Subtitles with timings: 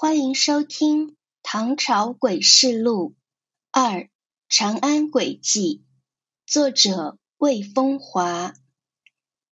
[0.00, 1.08] 欢迎收听
[1.42, 3.16] 《唐朝诡事录
[3.72, 4.08] 二
[4.48, 5.78] 长安诡计》，
[6.46, 8.54] 作者魏风华，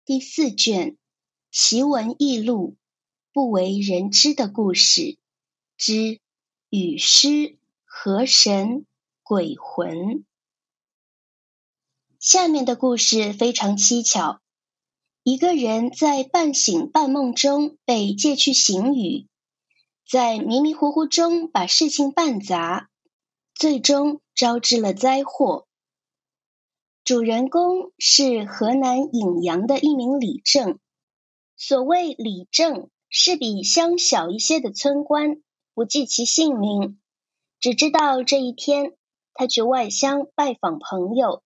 [0.04, 0.92] 第四卷
[1.50, 2.76] 《奇闻异录》
[3.32, 5.18] 不为人知的故事
[5.76, 6.20] 之
[6.70, 8.86] 雨师河神
[9.24, 10.24] 鬼魂。
[12.20, 14.40] 下面的故事非常蹊跷。
[15.24, 19.26] 一个人在半醒半梦中被借去行雨，
[20.10, 22.88] 在迷迷糊糊中把事情办砸，
[23.54, 25.66] 最终招致了灾祸。
[27.04, 30.78] 主人公是河南颍阳的一名李正。
[31.58, 35.42] 所谓李正，是比乡小一些的村官，
[35.74, 36.98] 不记其姓名，
[37.60, 38.96] 只知道这一天
[39.34, 41.42] 他去外乡拜访朋友，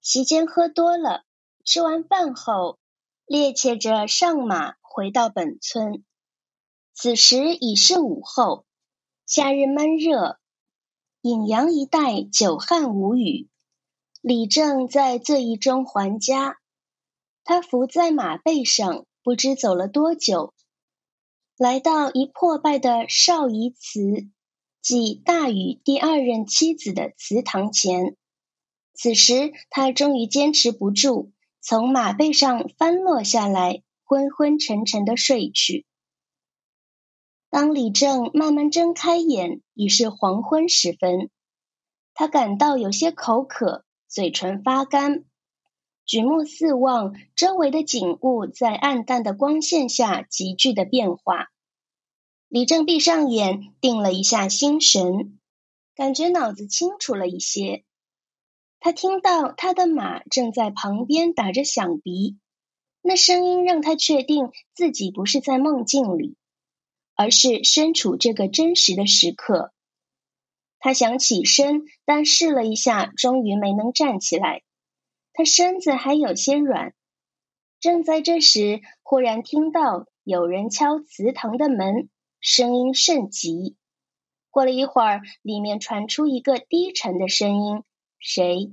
[0.00, 1.24] 席间喝多了，
[1.64, 2.78] 吃完饭后。
[3.26, 6.04] 趔趄着上马回到本村，
[6.98, 8.64] 此时已是午后，
[9.26, 10.38] 夏日闷热，
[11.20, 13.50] 颍阳一带久旱无雨。
[14.22, 16.56] 李正在醉意中还家，
[17.44, 20.54] 他伏在马背上，不知走了多久，
[21.58, 24.30] 来到一破败的少仪祠，
[24.80, 28.16] 即大禹第二任妻子的祠堂前。
[28.94, 31.30] 此时他终于坚持不住。
[31.60, 35.84] 从马背上翻落下来，昏昏沉沉的睡去。
[37.56, 41.30] 当李正慢慢睁开眼，已是黄昏时分。
[42.12, 45.24] 他感到有些口渴，嘴唇发干，
[46.04, 51.46] 举目四望，周围的景物在暗淡的光线下急剧的变化。
[52.48, 55.38] 李正闭上眼，定了一下心神，
[55.94, 57.84] 感觉脑子清楚了一些。
[58.80, 62.36] 他听到他的马正在旁边打着响鼻，
[63.00, 66.36] 那声音让他确定自己不是在梦境里，
[67.16, 69.72] 而是身处这个真实的时刻。
[70.78, 74.62] 他想起身，但试了一下，终于没能站起来。
[75.32, 76.94] 他身子还有些软。
[77.80, 82.08] 正在这时，忽然听到有人敲祠堂的门，
[82.40, 83.76] 声音甚急。
[84.50, 87.82] 过了一会儿，里面传出一个低沉的声音。
[88.18, 88.72] 谁？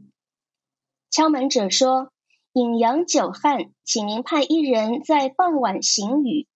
[1.09, 2.11] 敲门者说
[2.53, 6.47] ：“颍阳久旱，请您派一人在傍晚行雨。”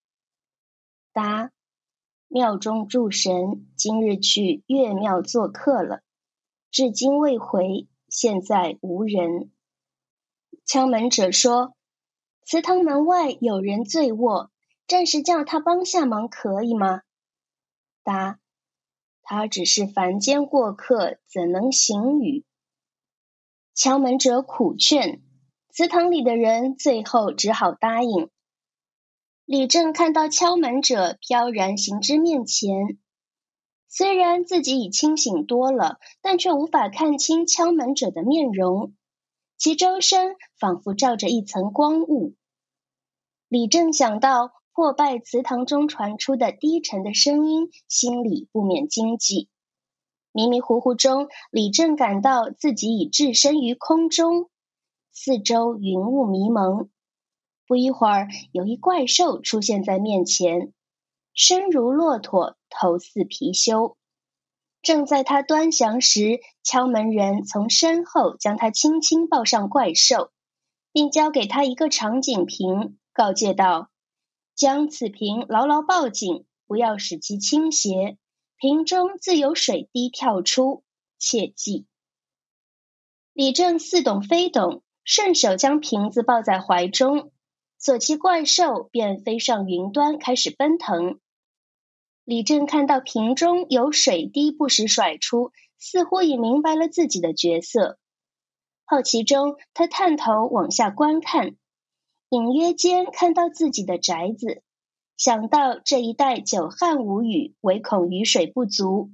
[1.14, 1.52] 答
[2.28, 6.02] ：“庙中诸神今日去岳庙做客了，
[6.72, 9.52] 至今未回，现在无人。”
[10.66, 11.76] 敲门者说
[12.44, 14.52] ：“祠堂门外有人醉卧，
[14.86, 17.02] 暂时叫他帮下忙，可以吗？”
[18.04, 18.40] 答
[19.24, 22.44] ：“他只是凡间过客，怎能行雨？”
[23.74, 25.22] 敲门者苦劝，
[25.70, 28.30] 祠堂里的人最后只好答应。
[29.48, 32.98] 李正看到敲门者飘然行至面前，
[33.88, 38.94] 虽然自己已清醒多了，但却无法看清敲门者的面容，
[39.58, 42.36] 其周身仿佛罩着一层光雾。
[43.48, 49.48] 李正想到破败祠堂中传出的低沉的声音，心里不免惊悸。
[50.34, 54.50] 迷迷糊糊中，李正感到自己已置身于空中，
[55.14, 56.90] 四周云雾迷蒙。
[57.68, 60.72] 不一会儿，有一怪兽出现在面前，
[61.34, 63.96] 身如骆驼，头似貔貅。
[64.82, 70.32] 正在他端详时，敲门人从身后将他轻轻抱上怪兽，
[70.94, 73.90] 并交给他一个长颈瓶，告诫道
[74.56, 78.18] ：“将此瓶牢牢抱紧，不要使其倾斜。”
[78.60, 80.84] 瓶中自有水滴跳出，
[81.20, 81.86] 切记。
[83.34, 87.32] 李正似懂非懂，顺手将瓶子抱在怀中，
[87.78, 91.20] 左骑怪兽便飞上云端，开始奔腾。
[92.24, 98.00] 李正看到瓶中有水滴不时甩出，似乎已明白了自己的角色。
[98.84, 101.56] 好奇中，他探头往下观看，
[102.30, 104.64] 隐约间看到自己的宅子。
[105.16, 109.12] 想到这一带久旱无雨，唯恐雨水不足，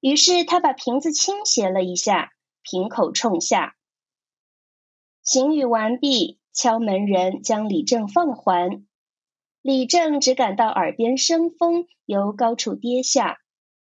[0.00, 2.32] 于是他把瓶子倾斜了一下，
[2.62, 3.76] 瓶口冲下。
[5.22, 8.84] 行雨完毕，敲门人将李正放还。
[9.62, 13.38] 李正只感到耳边生风，由高处跌下，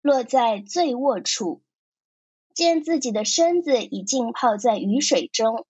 [0.04, 1.64] 落在醉卧处，
[2.54, 5.66] 见自己的身子已浸泡在雨水中。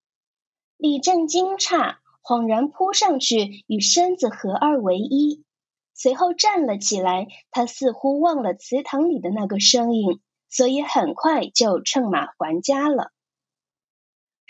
[0.76, 5.46] 李正惊诧，恍然扑上去，与身子合二为一。
[5.94, 13.14] 随后站了起来，他似乎忘了祠堂里的那个声音，所以很快就乘马还家了。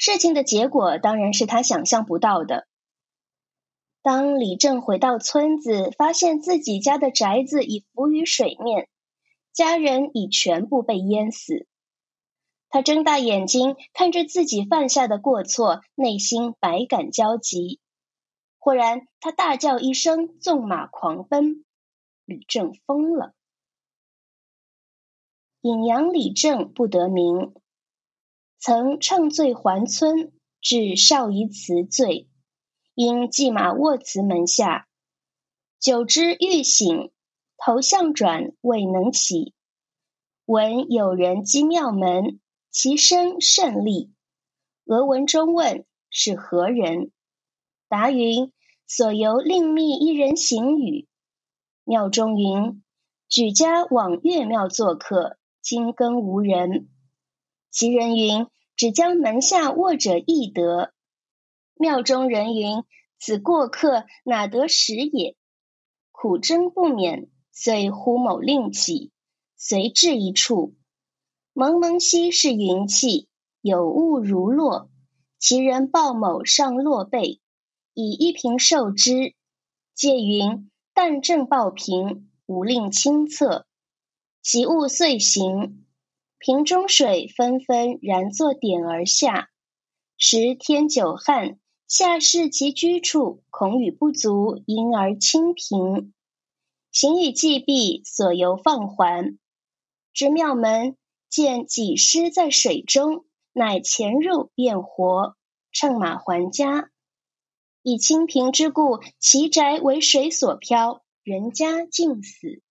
[0.03, 2.65] 事情的结果当然是他想象不到的。
[4.01, 8.89] 当李正回到村子，发现自己家的宅子已浮于水面，
[9.53, 11.67] 家人已全部被淹死。
[12.67, 17.79] 他睁大眼睛看着自己犯下的过错，内心百感交集。
[18.57, 21.63] 忽然，他大叫一声，纵马狂奔。
[22.25, 23.35] 李正疯了。
[25.61, 27.53] 隐阳李正不得名，
[28.63, 30.31] 曾乘醉还村，
[30.61, 32.29] 至少仪辞醉，
[32.93, 34.87] 因骑马卧祠门下，
[35.79, 37.09] 久之欲醒，
[37.57, 39.55] 头向转，未能起。
[40.45, 42.39] 闻有人击庙门。
[42.69, 44.13] 其声甚厉。
[44.85, 47.11] 俄文中问是何人？
[47.89, 48.53] 答云：
[48.85, 51.07] 所由另觅一人行语。
[51.83, 52.83] 庙中云：
[53.27, 56.90] 举家往岳庙做客，今更无人。
[57.71, 60.93] 其人云：只将门下卧者易得。
[61.75, 62.83] 庙中人云：
[63.17, 65.37] 此过客哪得食也？
[66.11, 69.11] 苦争不免，遂呼某令起，
[69.55, 70.75] 随至一处。
[71.53, 73.29] 蒙蒙兮是云气，
[73.61, 74.89] 有物如落。
[75.39, 77.39] 其人抱某上落背，
[77.93, 79.33] 以一瓶受之。
[79.95, 83.65] 借云：但正抱平，无令亲侧。
[84.41, 85.85] 其物遂行，
[86.43, 89.51] 瓶中水纷纷然作点而下。
[90.17, 96.15] 时天久旱，下视其居处，恐雨不足，因而清贫。
[96.91, 99.37] 行雨既毕，所由放还，
[100.13, 100.97] 至庙门。
[101.29, 105.35] 见己尸在水中，乃潜入便活，
[105.71, 106.89] 乘马还家。
[107.83, 112.63] 以清平之故，其宅为水所漂，人家尽死。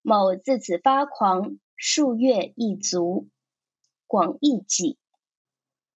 [0.00, 3.28] 某自此发狂，数月一足。
[4.08, 4.98] 广义记。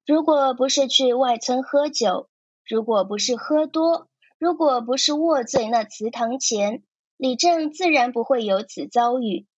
[0.07, 2.29] 如果不是去外村喝酒，
[2.65, 4.09] 如果不是喝多，
[4.39, 6.85] 如果不是卧醉那祠堂前，
[7.17, 9.49] 李正自然不会有此遭遇。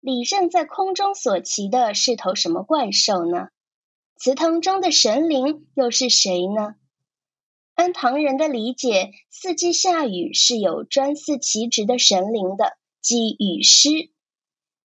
[0.00, 3.48] 李正在空中所骑的是头什么怪兽呢？
[4.16, 6.74] 祠堂中的神灵又是谁呢？
[7.74, 14.10] 按唐人的理解，四季下雨是有专司其职的神灵的，即雨师。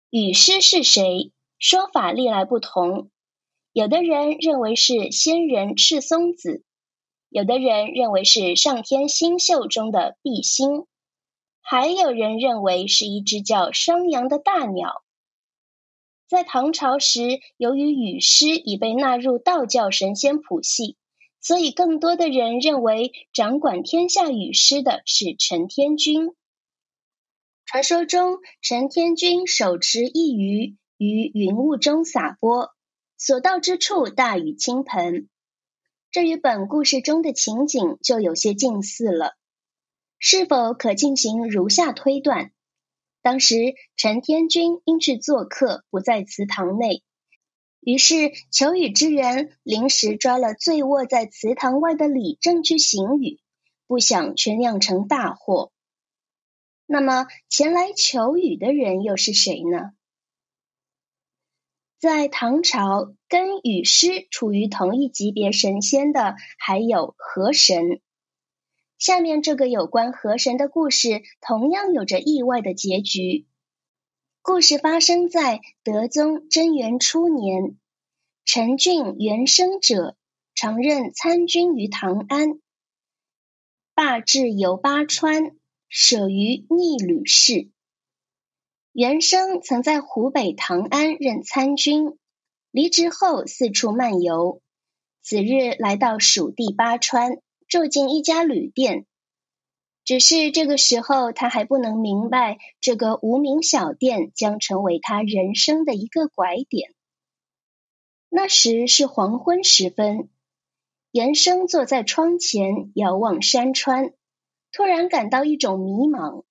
[0.10, 1.34] 雨师是谁？
[1.60, 3.10] 说法历来不同。
[3.74, 6.64] 有的人认为是仙人赤松子，
[7.28, 10.86] 有的人认为是上天星宿中的毕星。
[11.60, 15.04] 还有人认为是一只叫商阳的大鸟。
[16.30, 20.96] 在唐朝时，由于雨师已被纳入道教神仙谱系，
[21.42, 26.34] 所以更多的人认为掌管天下雨师的是陈天君。
[27.70, 32.70] 传说中，陈天君手持一鱼于云雾中撒播，
[33.18, 35.28] 所到之处大雨倾盆。
[36.10, 39.34] 这与本故事中的情景就有些近似了。
[40.18, 42.54] 是否可进行如下推断？
[43.22, 47.04] 当时陈天君因去做客，不在祠堂内，
[47.82, 53.42] 于是求雨之人临时抓了醉卧在祠堂外的李正去行雨，
[53.88, 55.74] 不想却酿成大祸。
[56.88, 59.92] 那么前来求雨的人又是谁呢？
[62.00, 68.02] 在唐朝，跟雨师处于同一级别神仙的还有河神。
[68.98, 73.46] 下面这个有关河神的故事，同样有着意外的结局。
[74.42, 77.78] 故事发生在德宗贞元初年，
[78.46, 80.16] 陈俊元生者
[80.56, 82.62] 常任参军于唐安，
[83.94, 85.58] 罢至游巴川，
[85.90, 87.70] 舍于逆旅氏。
[88.92, 92.18] 元生曾在湖北唐安任参军，
[92.72, 94.62] 离职后四处漫游，
[95.22, 97.42] 此日来到蜀地巴川。
[97.68, 99.06] 住进一家旅店，
[100.06, 106.94] 只是这个时候他还不能明白，这个无名小店将成为他人生的一个拐点。
[108.30, 110.30] 那时是黄昏时分，
[111.12, 114.14] 严生坐在窗前遥望山川，
[114.78, 116.44] 突然感到一种迷茫。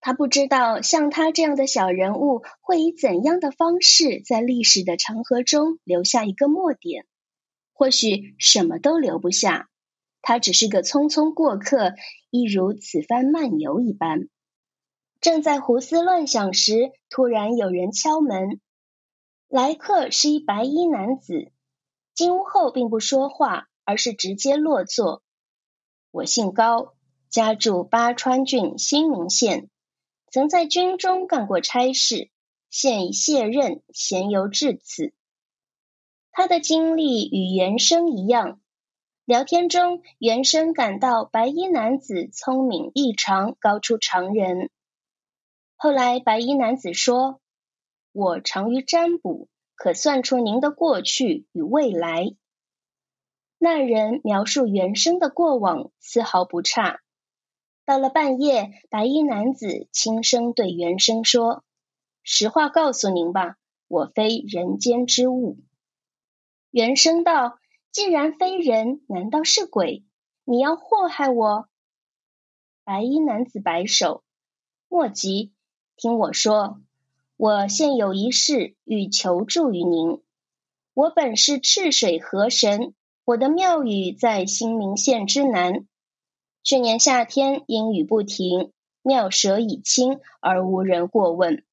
[0.00, 7.06] 他不知道像他这样的小人物会以怎样的方式在历史的长河中留下一个墨点，
[7.72, 9.70] 或许什么都留不下。
[10.20, 11.94] 他只是个匆匆过客，
[12.28, 14.28] 一如此番漫游一般。
[15.22, 18.60] 正在胡思乱想时，突然有人敲门。
[19.48, 21.50] 来客是一白衣男子，
[22.12, 25.22] 进屋后并不说话，而是直接落座。
[26.10, 26.92] 我姓高，
[27.32, 29.70] 家住巴川郡新民县，
[30.30, 32.28] 曾在军中干过差事，
[32.68, 35.14] 现已卸任，闲游至此。
[36.30, 38.60] 他的经历与原生一样。
[39.24, 44.68] 聊天中，原生感到白衣男子聪明异常，高出常人。
[45.74, 47.40] 后来，白衣男子说
[48.12, 52.34] ：“我长于占卜，可算出您的过去与未来。”
[53.56, 57.00] 那人描述原生的过往，丝毫不差。
[57.84, 61.64] 到了半夜，白衣男子轻声对原生说
[62.22, 63.56] ：“实话告诉您吧，
[63.88, 65.58] 我非人间之物。”
[66.70, 67.58] 原生道
[67.90, 70.04] ：“既然非人，难道是鬼？
[70.44, 71.68] 你要祸害我？”
[72.84, 74.22] 白衣男子摆手
[74.88, 75.52] ：“莫急，
[75.96, 76.80] 听我说。
[77.36, 80.22] 我现有一事欲求助于您。
[80.94, 85.86] 我本是赤水河神，我的庙宇在新明县之南。”
[86.64, 88.70] 去年夏天阴雨不停，
[89.02, 91.64] 庙舍已清而无人过问，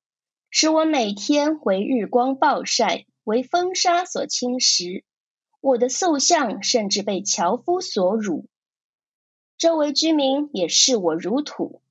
[0.50, 5.04] 使我每天为日光暴晒，为风沙所侵蚀。
[5.62, 8.48] 我的塑像甚至被樵夫所辱，
[9.60, 11.84] 周围居民也视我如土。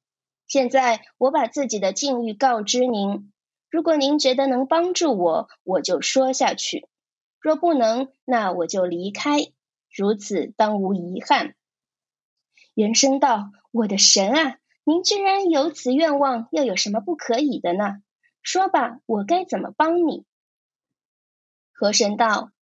[0.49, 3.31] 现在我把自己的境遇告知您，
[3.71, 6.89] 如果您觉得能帮助我，我就说下去；
[7.39, 9.39] 若不能，那我就离开。
[9.95, 11.55] 如此当无遗憾。
[12.79, 17.97] 原生道：“我的神啊，您居然有此愿望，又有什么不可以的呢？
[18.41, 20.25] 说吧，我该怎么帮你？”
[21.75, 22.53] 河神道：“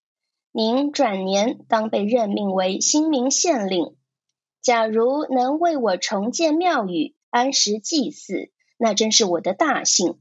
[0.52, 3.94] 您转年当被任命为新明县令，
[4.62, 10.18] 假如能为我重建庙宇、安时祭祀，那真是我的大幸。”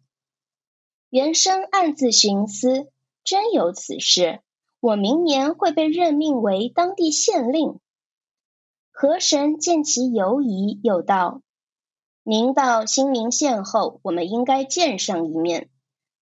[1.09, 2.91] 原生暗自寻思
[3.23, 4.41] ：“真有此事？
[4.81, 7.79] 我明年会被任命为当地县令。”
[8.97, 11.41] 河神见其犹疑，又道
[12.23, 15.69] ：“您到新明县后，我们应该见上一面。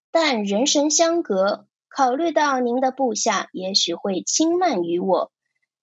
[0.10, 5.32] 但人神相隔，考虑到您的部下也许会轻慢于我，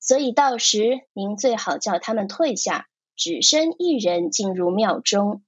[0.01, 5.45] 所以到时您最好叫他们退下，只身一人进入庙中。”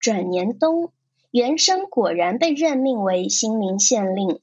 [0.00, 0.92] 转年冬，
[1.30, 4.40] 袁生果然被任命为新明县令。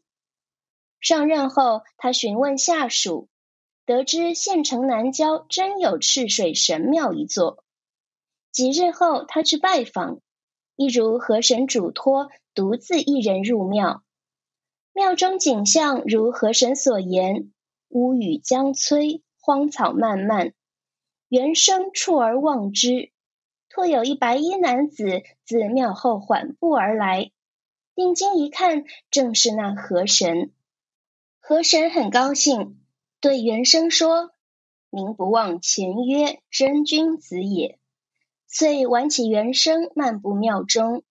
[1.02, 3.28] 上任后，他询问下属。
[3.90, 7.64] 得知县城南郊真有赤水神庙一座，
[8.52, 10.20] 几日后他去拜访，
[10.76, 14.04] 一如河神嘱托，独自一人入庙。
[14.94, 17.52] 庙中景象如河神所言，
[17.88, 20.54] 乌雨将摧，荒草漫漫。
[21.28, 23.10] 原生触而望之，
[23.70, 27.32] 托有一白衣男子自庙后缓步而来。
[27.96, 30.52] 定睛一看，正是那河神。
[31.40, 32.79] 河神很高兴。
[33.22, 34.32] 对原生说
[34.90, 37.78] ：“您不忘前约，真君子也。”
[38.48, 41.04] 遂挽起原生，漫步庙中。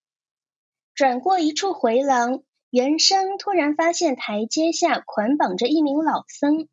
[0.95, 6.67] 转过一处回廊，原生突然发现台阶下捆绑着一名老僧，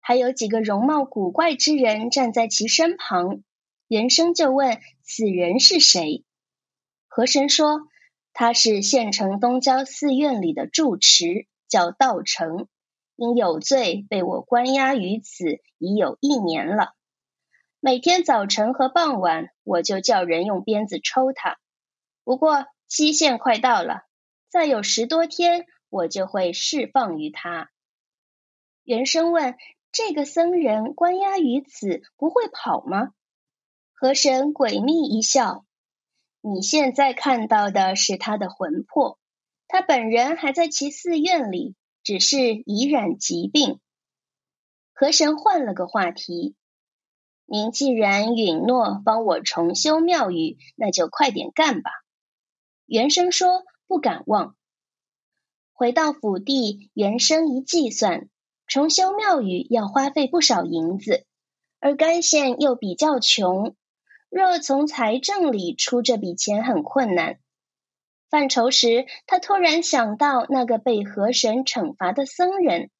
[0.00, 3.42] 还有几个容貌古怪之人站在其身旁。
[3.86, 6.24] 原生就问：“此人是谁？”
[7.06, 7.82] 河神说
[8.32, 12.66] ：“他是县城东郊寺院里的住持，叫道成。”
[13.18, 16.94] 因有罪被我关押于此已有一年了。
[17.80, 21.58] 每天早晨和傍晚，我就叫人用鞭子抽他。
[22.22, 24.02] 不过期限快到了，
[24.48, 27.70] 再有十多天，我就会释放于他。
[28.84, 29.56] 原生问
[29.90, 33.10] ：“这个僧人关押于此，不会跑吗？”
[33.94, 35.64] 河神诡秘一笑
[36.40, 39.18] ：“你现在看到的是他的魂魄，
[39.66, 41.74] 他本人还在其寺院里。”
[42.08, 43.80] 只是已染疾病。
[44.94, 46.56] 河神换了个话题
[47.44, 51.90] ：“您既然允诺帮我重修庙宇，那就快点干吧。”
[52.88, 54.56] 原生说：“不敢忘。”
[55.74, 58.30] 回到府地，原生一计算，
[58.66, 61.26] 重修庙宇要花费不少银子，
[61.78, 63.76] 而该县又比较穷，
[64.30, 67.38] 若从财政里出这笔钱很困难。
[68.30, 72.90] 犯愁时，他突然想到那个被河神惩罚的僧人。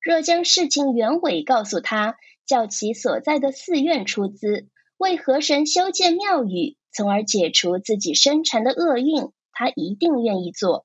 [0.00, 10.84] 若将事情原委告诉他，叫其所在的寺院出资为河神修建庙宇，从而解除自己身缠的厄运，他一定愿意做。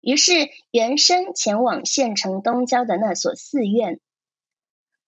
[0.00, 4.00] 于是，原生前往县城东郊的那所寺院。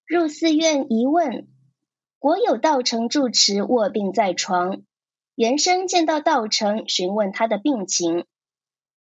[0.06, 1.48] 入寺院一问，
[2.20, 4.82] 国有道成住持卧病在床。
[5.34, 8.26] 原生见到道成，询问他的病情。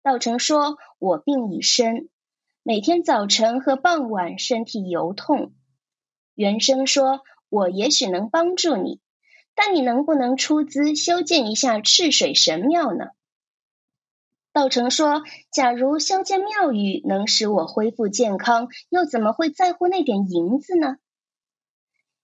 [0.03, 2.09] 道成说：“我病已深，
[2.63, 5.53] 每天早晨和傍晚身体游痛。”
[6.35, 9.01] 原生说：“我也许能帮助你，
[9.55, 13.07] 但你能不能出资修建一下赤水神庙呢？”
[14.53, 15.23] 道成说
[15.53, 20.97] ：“假如修建庙宇能使我恢复健康，又怎么会在乎那点银子呢？”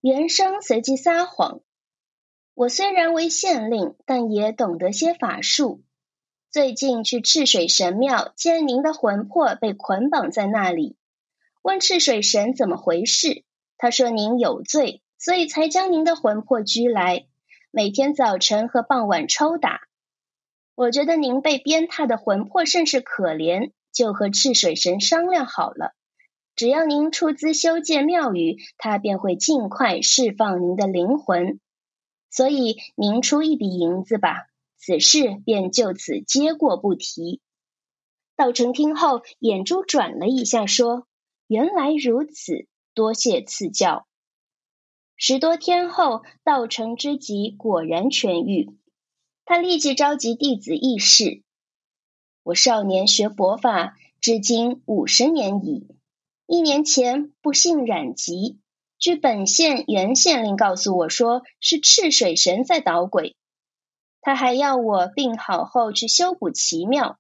[0.01, 1.61] 原生随即撒谎。
[2.55, 5.83] 我虽然为县令，但也懂得些法术。
[6.53, 10.97] 最近去赤水神庙，见您的魂魄被捆绑在那里，
[11.63, 13.43] 问赤水神怎么回事。
[13.77, 17.27] 他说您有罪，所以才将您的魂魄拘来，
[17.73, 19.81] 每天早晨和傍晚抽打。
[20.77, 25.93] 我觉得您被鞭挞的魂魄甚是可怜，就和赤水神商量好了，
[26.55, 31.59] 只要您出资修建庙宇，他便会尽快释放您的灵魂。
[32.35, 34.49] 所以您出一笔银子吧。
[34.77, 37.41] 此事便就此接过不提。
[38.35, 41.07] 道成听后，眼珠转了一下，说
[41.47, 44.09] ：“原来如此，多谢赐教。”
[45.17, 48.77] 十多天后，道成之疾果然痊愈。
[49.45, 51.45] 他立即召集弟子议事
[52.43, 55.87] ：“我少年学佛法，至今五十年矣。
[56.47, 58.59] 一年前不幸染疾，
[59.05, 63.37] 据本县原县令告诉我说，是赤水神在捣鬼。”
[64.23, 67.19] 他还要我病好后去修补奇庙。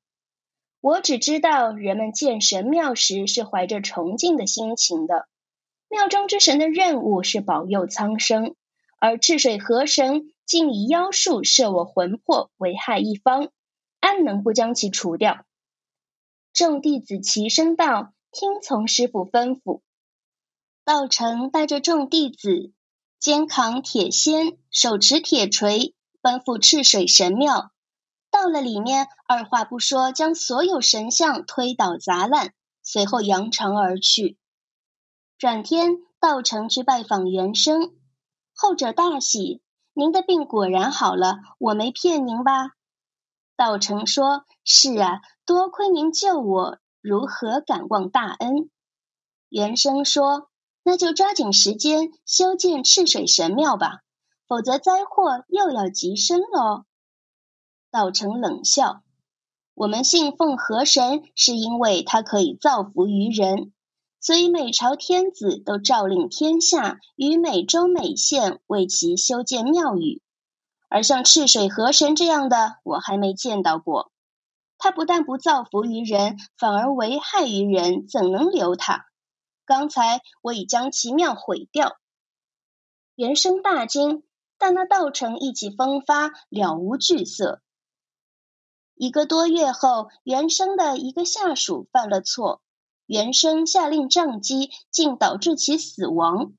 [0.81, 5.29] 我只知道人们建神庙时是怀着崇敬的心情的。
[5.91, 8.55] 庙中之神的任务是保佑苍生，
[8.99, 13.51] 而赤水河神竟以妖术摄我魂魄，危害一方，
[14.01, 15.45] 安能不将其除掉？
[16.55, 19.83] 众弟子齐声道：“听从师傅吩咐。”
[20.85, 22.73] 道成带着众弟子，
[23.19, 25.95] 肩扛铁锨，手持铁锤。
[26.21, 27.71] 奔赴赤水神庙，
[28.31, 34.39] 到了里面，二话不说，将所有神像推倒砸烂，随后扬长而去。
[35.37, 37.93] 转天，道成去拜访元生，
[38.55, 39.61] 后者大喜
[39.93, 42.71] ：“您的病果然好了，我没骗您吧？”
[43.55, 48.71] 道成说：“是啊，多亏您救我，如何敢忘大恩？”
[49.51, 50.49] 元生说
[50.85, 54.03] ：“那就抓紧时间修建赤水神庙吧。”
[54.47, 56.85] 否则灾祸又要及身喽。
[57.91, 59.03] 道成冷笑
[59.75, 63.73] ：“我们信奉河神，是因为他可以造福于人，
[64.21, 70.21] 所以每朝天子都诏令天下于每州每县为其修建庙宇。
[70.91, 74.13] 而像赤水河神这样的，我还没见到过。
[74.77, 79.07] 他不但不造福于人，反而危害于人，怎能留他？
[79.65, 81.99] 刚才我已将其庙毁掉。”
[83.17, 84.23] 原生大惊。
[84.57, 87.61] 但那道成意气风发，了无惧色。
[88.95, 92.63] 一个多月后，原生的一个下属犯了错，
[93.05, 96.55] 原生下令杖击，竟导致其死亡。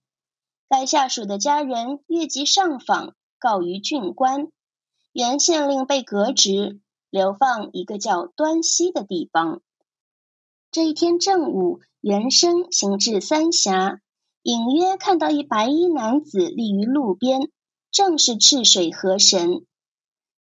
[0.68, 4.52] 该下属的家人越级上访，告于郡官，
[5.14, 9.62] 原县令被革职，流放一个叫端溪的地方。
[10.70, 14.00] 这一天正午，原生行至三峡，
[14.44, 17.50] 隐约看到一白衣男子立于路边。
[17.92, 19.66] 正是赤水河神。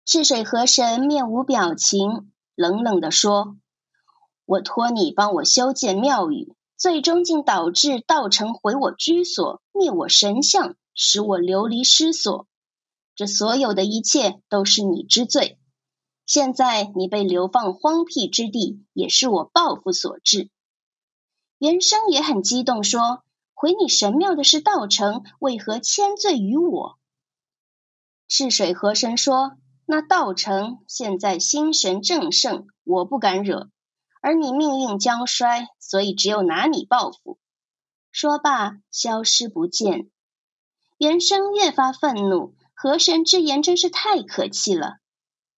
[0.06, 3.58] 赤水河神面无表情，冷冷地说
[4.46, 12.46] ：“我托你帮我修建庙宇，最终竟导致道成毁我居所，灭我神像，使我流离失所。
[13.14, 15.58] 这所有的一切都是你之罪。
[16.24, 20.48] 现在你被流放荒僻之地，也是我报复所致。”
[21.62, 23.22] 原生也很激动，说
[23.54, 26.98] ：“毁你神庙的是道成，为何迁罪于我？”
[28.26, 29.52] 赤水河神说
[29.86, 33.68] ：“那道成现在心神正盛，我不敢惹；
[34.20, 37.38] 而你命运将衰，所以只有拿你报复。”
[38.10, 40.10] 说罢，消失不见。
[40.98, 44.96] 原生越发愤怒，河神之言真是太可气了。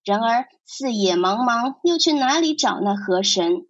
[0.05, 3.67] 然而四野茫茫，又去哪里找那河神？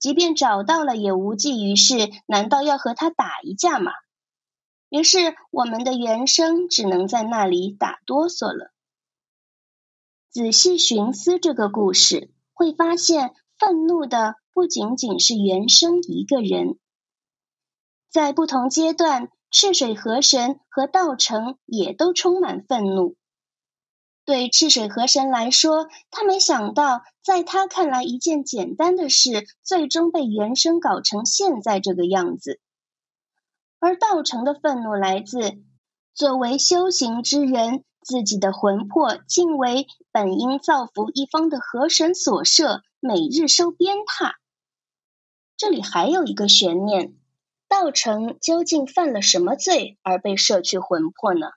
[0.00, 2.10] 即便找到了，也无济于事。
[2.26, 3.92] 难道要和他打一架吗？
[4.88, 8.72] 于是，我们的原生只能在那里打哆嗦了。
[10.30, 16.78] 仔细寻思这个故事，会发现愤怒的不仅仅是原生一个人。
[18.10, 23.16] 在不同阶段，赤水河神和道成也都充满愤怒。
[24.30, 32.60] 对赤水河神来说，他没想到，在他看来一件简单的事，最终被原生搞成现在这个样子。
[33.80, 35.60] 而道成的愤怒来自，
[36.14, 44.34] 作为修行之人，自己的魂魄竟为本应造福一方的河神所摄，每日受鞭挞。
[45.56, 47.16] 这里还有一个悬念：
[47.66, 51.48] 道成究竟犯了什么罪而被摄去魂魄呢？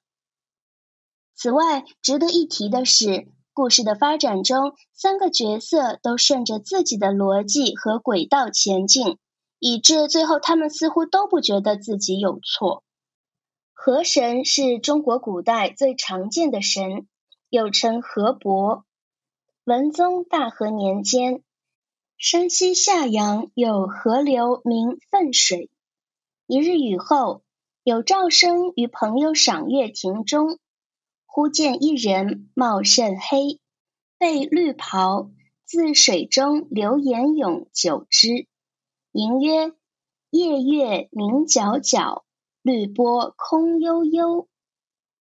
[1.44, 9.18] 此外，值得一提的是，故事的发展中，三个角色都顺着自己的逻辑和轨道前进。
[9.60, 12.86] 以致最后，他们似乎都不觉得自己有错。
[13.74, 17.10] 河神是中国古代最常见的神，
[17.50, 18.86] 又称河伯。
[19.66, 21.44] 文宗大和年间，
[22.18, 25.70] 山西夏阳有河流名汾水。
[26.48, 27.42] 一日雨后，
[27.84, 30.58] 有赵生与朋友赏月亭中，
[31.36, 33.60] 忽见一人貌甚黑，
[34.20, 35.32] 被绿袍，
[35.66, 38.46] 自水中流言涌九之，
[39.12, 39.74] 吟曰
[40.30, 42.22] ：“夜月明皎皎，
[42.62, 44.48] 绿波空悠悠。”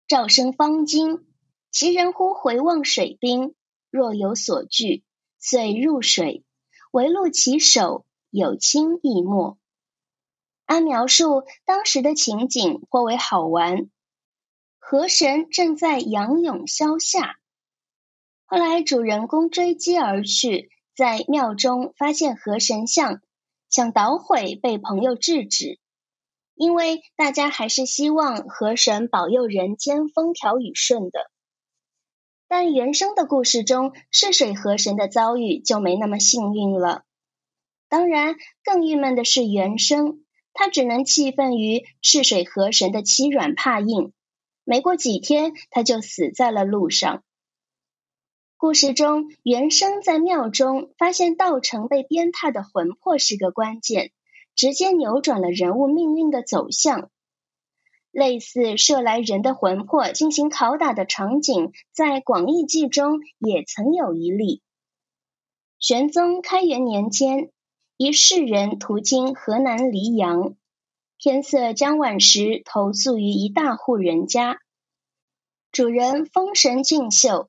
[0.06, 1.24] 赵生方惊，
[1.70, 3.54] 其人忽回望水滨，
[3.90, 5.04] 若有所惧，
[5.38, 6.44] 遂入水，
[6.90, 9.56] 唯露其手，有清亦没。
[10.66, 13.90] 按描述当时的情景颇为好玩。
[14.92, 17.36] 河神正在仰泳消夏，
[18.44, 23.22] 后来主人公追击而去，在庙中发现河神像，
[23.70, 25.80] 想捣毁，被朋友制止。
[26.54, 31.30] 因为大家还是希望河神保佑人间风调雨顺的，
[32.46, 37.04] 但原生的故事中，赤水河神的遭遇就没那么幸运了。
[37.88, 44.12] 当然，更郁闷的是原生，他只能气愤于赤水河神的欺软怕硬，
[44.64, 47.22] 没过几天他就死在了路上。
[48.56, 54.12] 故事中，原生在庙中发现道成被鞭挞的魂魄是个关键。
[54.54, 57.10] 直接扭转了人物命运的走向。
[58.10, 64.60] 类似射来人的魂魄进行拷打的场景，在《广义记》中也曾有一例。
[65.78, 67.50] 玄宗开元年间，
[67.96, 70.54] 一士人途经河南黎阳，
[71.24, 74.58] 天色将晚时，投宿于一大户人家。
[75.70, 77.48] 主人风神俊秀，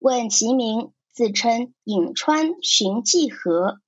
[0.00, 3.78] 问其名，自称颍川荀继和。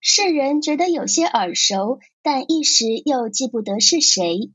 [0.00, 4.50] 世人觉得有些耳熟，但一时又记不得是谁。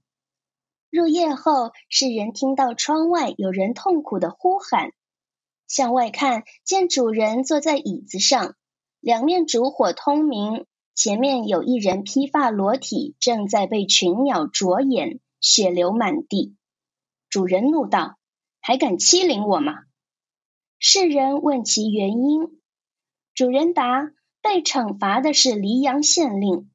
[0.90, 4.92] 入夜后，世人听到窗外有人痛苦的呼喊，
[5.70, 8.56] 向外看见主人坐在椅子上，
[9.00, 10.66] 两面烛火通明，
[11.02, 16.58] 前面有一人披发裸体，正在被群鸟啄眼，血流满地。
[17.30, 18.18] 主人怒道
[18.60, 19.76] ：“还敢欺凌我吗？”
[20.78, 22.60] 世人问其原因，
[23.34, 24.12] 主人答。
[24.42, 26.70] 被惩罚的是黎阳县令，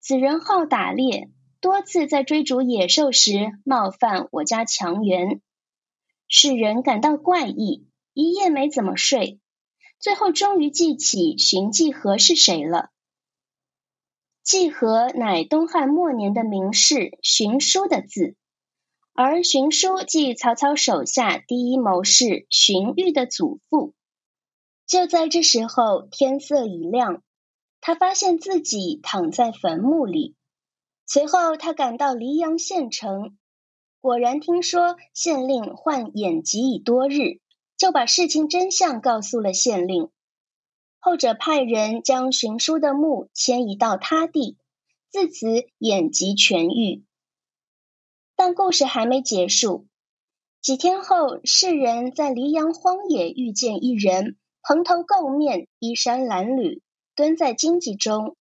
[0.00, 1.28] 此人好打猎，
[1.60, 5.40] 多次在追逐野兽时冒犯我家强援，
[6.28, 9.40] 世人感到怪异，一夜没怎么睡，
[9.98, 12.90] 最后终于记起荀继和是谁了。
[14.48, 18.34] 季和乃东汉末年的名士荀叔的字，
[19.12, 23.92] 而荀叔即曹操手下第一谋士荀彧的祖父。
[24.86, 27.22] 就在这时候，天色已亮，
[27.82, 30.34] 他发现自己躺在坟墓里。
[31.04, 33.36] 随后，他赶到黎阳县城，
[34.00, 37.40] 果然听说县令患眼疾已多日，
[37.76, 40.08] 就把事情真相告诉了县令。
[40.98, 44.56] 后者派人将荀叔的墓迁移到他地，
[45.10, 47.04] 自此眼疾痊愈。
[48.36, 49.86] 但故事还没结束。
[50.60, 54.36] 几天后，世人在黎阳荒野遇见一人。
[54.60, 56.82] 蓬头垢面，衣衫褴褛，
[57.14, 58.36] 蹲在荆棘中。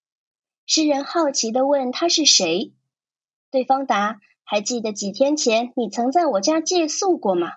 [0.66, 2.74] 诗人好奇地问他是谁，
[3.50, 7.54] 对方答：“还记得几天前你曾在我家借宿过吗？”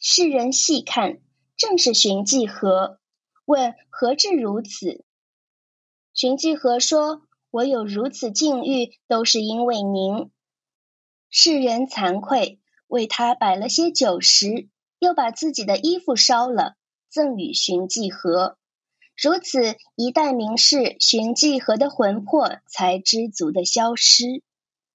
[0.00, 1.18] 世人细看，
[1.56, 2.97] 正是荀继和，
[3.48, 5.06] 问何至如此？
[6.12, 10.30] 荀继和说：“我有如此境遇，都是因为您。”
[11.30, 16.74] 世人惭愧，为他摆了些酒食，又把自己的衣服烧了。
[17.08, 18.58] 赠与荀继和，
[19.16, 24.42] 如此一代名士荀继和的魂魄才知足的消失。